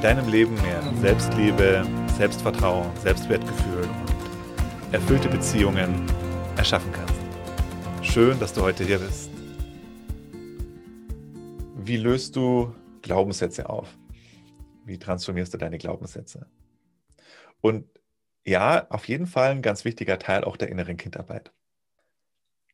[0.00, 1.84] deinem Leben mehr Selbstliebe,
[2.16, 6.06] Selbstvertrauen, Selbstwertgefühl und erfüllte Beziehungen
[6.56, 7.14] erschaffen kannst.
[8.02, 9.28] Schön, dass du heute hier bist.
[11.74, 13.98] Wie löst du Glaubenssätze auf?
[14.84, 16.46] Wie transformierst du deine Glaubenssätze?
[17.60, 17.86] Und
[18.46, 21.52] ja, auf jeden Fall ein ganz wichtiger Teil auch der inneren Kindarbeit.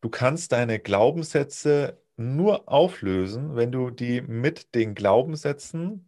[0.02, 6.06] Du kannst deine Glaubenssätze nur auflösen, wenn du die mit den Glaubenssätzen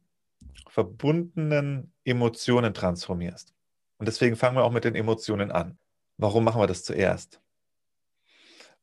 [0.68, 3.54] verbundenen Emotionen transformierst.
[3.98, 5.78] Und deswegen fangen wir auch mit den Emotionen an.
[6.18, 7.40] Warum machen wir das zuerst?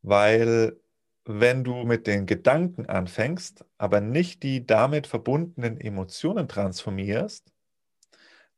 [0.02, 0.80] Weil
[1.26, 7.54] wenn du mit den Gedanken anfängst, aber nicht die damit verbundenen Emotionen transformierst,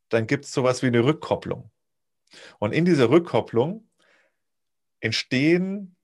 [0.10, 1.70] dann gibt es sowas wie eine Rückkopplung.
[2.60, 3.88] Und in dieser Rückkopplung
[5.00, 5.95] entstehen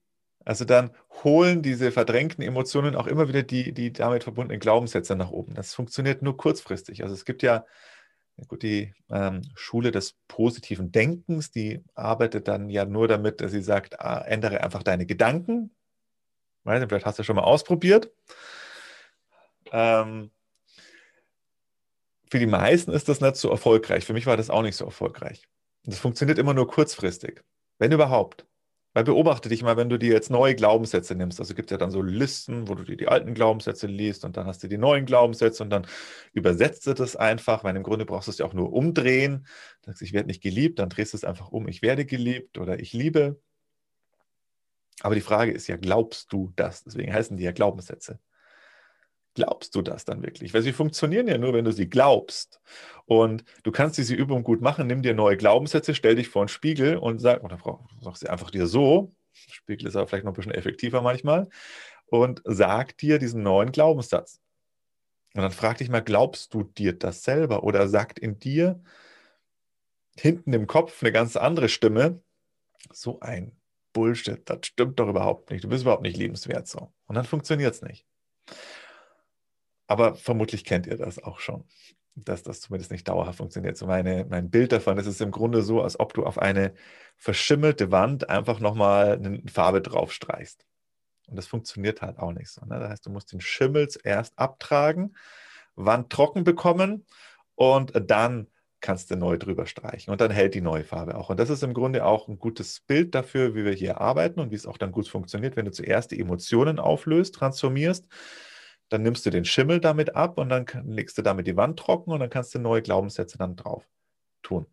[0.44, 0.90] also dann
[1.22, 5.54] holen diese verdrängten Emotionen auch immer wieder die, die damit verbundenen Glaubenssätze nach oben.
[5.54, 7.02] Das funktioniert nur kurzfristig.
[7.02, 7.64] Also es gibt ja
[8.48, 13.62] gut, die ähm, Schule des positiven Denkens, die arbeitet dann ja nur damit, dass sie
[13.62, 15.70] sagt, ah, ändere einfach deine Gedanken.
[16.64, 18.10] Weiß vielleicht hast du schon mal ausprobiert.
[19.72, 20.30] Ähm,
[22.30, 24.04] für die meisten ist das nicht so erfolgreich.
[24.04, 25.48] Für mich war das auch nicht so erfolgreich.
[25.84, 27.42] Das funktioniert immer nur kurzfristig,
[27.78, 28.46] wenn überhaupt.
[28.94, 31.40] Weil beobachte dich mal, wenn du dir jetzt neue Glaubenssätze nimmst.
[31.40, 34.36] Also gibt es ja dann so Listen, wo du dir die alten Glaubenssätze liest und
[34.36, 35.86] dann hast du die neuen Glaubenssätze und dann
[36.34, 39.46] übersetzt du das einfach, weil im Grunde brauchst du es ja auch nur umdrehen.
[39.82, 42.58] Du sagst, ich werde nicht geliebt, dann drehst du es einfach um, ich werde geliebt
[42.58, 43.40] oder ich liebe.
[45.00, 46.84] Aber die Frage ist ja, glaubst du das?
[46.84, 48.20] Deswegen heißen die ja Glaubenssätze.
[49.34, 50.52] Glaubst du das dann wirklich?
[50.52, 52.60] Weil sie funktionieren ja nur, wenn du sie glaubst.
[53.06, 54.86] Und du kannst diese Übung gut machen.
[54.86, 57.58] Nimm dir neue Glaubenssätze, stell dich vor einen Spiegel und sag, oder
[58.00, 59.10] sag sie einfach dir so.
[59.32, 61.48] Spiegel ist aber vielleicht noch ein bisschen effektiver manchmal.
[62.06, 64.40] Und sag dir diesen neuen Glaubenssatz.
[65.34, 67.62] Und dann frag dich mal, glaubst du dir das selber?
[67.64, 68.82] Oder sagt in dir
[70.16, 72.20] hinten im Kopf eine ganz andere Stimme,
[72.92, 73.56] so ein
[73.92, 75.64] Bullshit, das stimmt doch überhaupt nicht.
[75.64, 76.92] Du bist überhaupt nicht liebenswert so.
[77.06, 78.06] Und dann funktioniert es nicht.
[79.92, 81.64] Aber vermutlich kennt ihr das auch schon,
[82.14, 83.76] dass das zumindest nicht dauerhaft funktioniert.
[83.76, 86.72] So meine, mein Bild davon ist es im Grunde so, als ob du auf eine
[87.18, 90.64] verschimmelte Wand einfach nochmal eine Farbe drauf streichst.
[91.28, 92.64] Und das funktioniert halt auch nicht so.
[92.64, 92.80] Ne?
[92.80, 95.14] Das heißt, du musst den Schimmel erst abtragen,
[95.74, 97.04] Wand trocken bekommen
[97.54, 98.46] und dann
[98.80, 101.28] kannst du neu drüber streichen und dann hält die neue Farbe auch.
[101.28, 104.52] Und das ist im Grunde auch ein gutes Bild dafür, wie wir hier arbeiten und
[104.52, 108.06] wie es auch dann gut funktioniert, wenn du zuerst die Emotionen auflöst, transformierst
[108.92, 112.10] dann nimmst du den Schimmel damit ab und dann legst du damit die Wand trocken
[112.10, 113.88] und dann kannst du neue Glaubenssätze dann drauf
[114.42, 114.66] tun.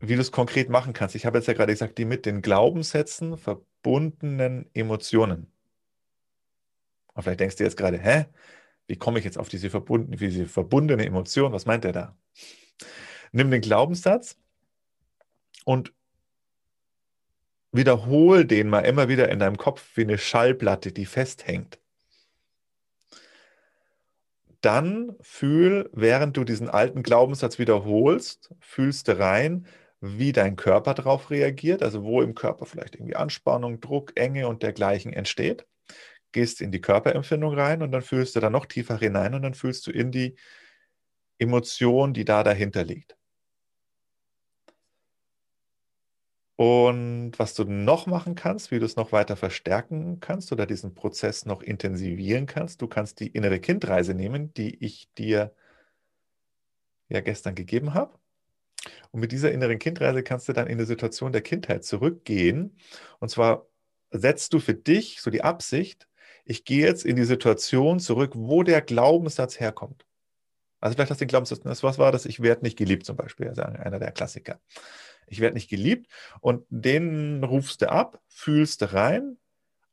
[0.00, 2.40] Wie du es konkret machen kannst, ich habe jetzt ja gerade gesagt, die mit den
[2.40, 5.50] Glaubenssätzen verbundenen Emotionen.
[7.14, 8.26] Und vielleicht denkst du jetzt gerade, hä?
[8.86, 11.52] Wie komme ich jetzt auf diese, verbunden, diese verbundene Emotion?
[11.52, 12.16] Was meint er da?
[13.32, 14.38] Nimm den Glaubenssatz
[15.64, 15.92] und
[17.72, 21.80] wiederhol den mal immer wieder in deinem Kopf wie eine Schallplatte, die festhängt
[24.60, 29.66] dann fühl, während du diesen alten Glaubenssatz wiederholst, fühlst du rein,
[30.00, 34.62] wie dein Körper darauf reagiert, also wo im Körper vielleicht irgendwie Anspannung, Druck, Enge und
[34.62, 35.66] dergleichen entsteht.
[36.32, 39.54] Gehst in die Körperempfindung rein und dann fühlst du da noch tiefer hinein und dann
[39.54, 40.36] fühlst du in die
[41.40, 43.17] Emotion, die da dahinter liegt.
[46.58, 50.92] Und was du noch machen kannst, wie du es noch weiter verstärken kannst oder diesen
[50.92, 55.54] Prozess noch intensivieren kannst, du kannst die innere Kindreise nehmen, die ich dir
[57.08, 58.18] ja gestern gegeben habe.
[59.12, 62.76] Und mit dieser inneren Kindreise kannst du dann in die Situation der Kindheit zurückgehen.
[63.20, 63.68] Und zwar
[64.10, 66.08] setzt du für dich so die Absicht,
[66.44, 70.06] ich gehe jetzt in die Situation zurück, wo der Glaubenssatz herkommt.
[70.80, 72.26] Also vielleicht hast du den Glaubenssatz, was war das?
[72.26, 74.58] Ich werde nicht geliebt zum Beispiel, also einer der Klassiker
[75.30, 76.06] ich werde nicht geliebt
[76.40, 79.36] und den rufst du ab, fühlst du rein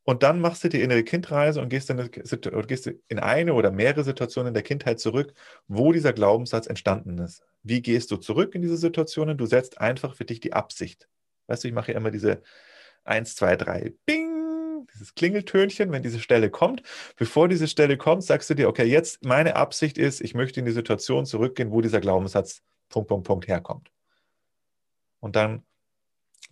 [0.04, 4.54] und dann machst du die innere Kindreise und gehst, in, in eine oder mehrere Situationen
[4.54, 5.34] der Kindheit zurück,
[5.68, 7.42] wo dieser Glaubenssatz entstanden ist.
[7.64, 9.38] Wie gehst du zurück in diese Situationen?
[9.38, 11.10] Du setzt einfach für dich die Absicht.
[11.48, 12.44] Weißt du, ich mache ja immer diese
[13.06, 16.84] 1, 2, 3, Bing, dieses Klingeltönchen, wenn diese Stelle kommt.
[17.18, 20.68] Bevor diese Stelle kommt, sagst du dir, okay, jetzt meine Absicht ist, ich möchte in
[20.68, 23.92] die Situation zurückgehen, wo dieser Glaubenssatz Punkt, Punkt, Punkt herkommt.
[25.25, 25.63] Und dann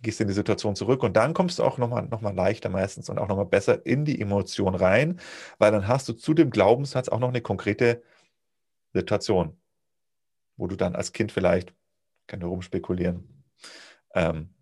[0.02, 2.68] gehst du in die Situation zurück und dann kommst du auch nochmal noch mal leichter
[2.68, 5.20] meistens und auch nochmal besser in die Emotion rein,
[5.58, 8.02] weil dann hast du zu dem Glaubenssatz auch noch eine konkrete
[8.92, 9.56] Situation,
[10.56, 11.72] wo du dann als Kind vielleicht,
[12.26, 13.44] kann du rumspekulieren,
[14.12, 14.52] ähm,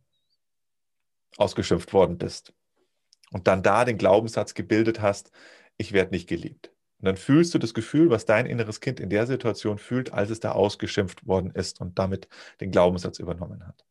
[1.38, 2.52] ausgeschimpft worden bist
[3.30, 5.32] und dann da den Glaubenssatz gebildet hast,
[5.78, 6.70] ich werde nicht geliebt.
[6.98, 10.28] Und dann fühlst du das Gefühl, was dein inneres Kind in der Situation fühlt, als
[10.28, 12.28] es da ausgeschimpft worden ist und damit
[12.60, 13.86] den Glaubenssatz übernommen hat.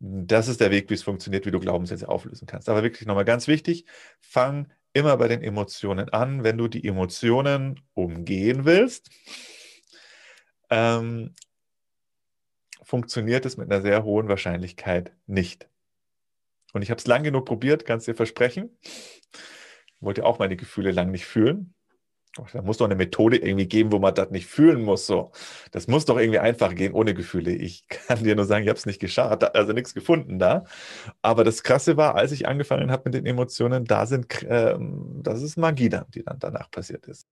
[0.00, 2.70] Das ist der Weg, wie es funktioniert, wie du Glaubenssätze auflösen kannst.
[2.70, 3.84] Aber wirklich nochmal ganz wichtig,
[4.18, 9.10] fang immer bei den Emotionen an, wenn du die Emotionen umgehen willst.
[10.70, 11.34] Ähm,
[12.82, 15.68] funktioniert es mit einer sehr hohen Wahrscheinlichkeit nicht.
[16.72, 18.70] Und ich habe es lang genug probiert, kannst dir versprechen.
[18.82, 21.74] Ich wollte auch meine Gefühle lang nicht fühlen.
[22.52, 25.06] Da muss doch eine Methode irgendwie geben, wo man das nicht fühlen muss.
[25.06, 25.32] So.
[25.72, 27.52] Das muss doch irgendwie einfach gehen ohne Gefühle.
[27.52, 30.64] Ich kann dir nur sagen, ich habe es nicht geschafft, also nichts gefunden da.
[31.22, 34.76] Aber das Krasse war, als ich angefangen habe mit den Emotionen, da sind, äh,
[35.22, 37.26] das ist Magie dann, die dann danach passiert ist.